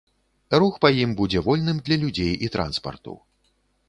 [0.61, 3.13] Рух па ім будзе вольным для людзей і транспарту.